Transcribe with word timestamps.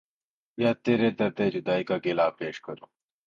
یا 0.57 0.71
ترے 0.83 1.09
درد 1.19 1.39
جدائی 1.53 1.83
کا 1.89 1.95
گلا 2.05 2.27
پیش 2.37 2.55
کروں 2.65 2.89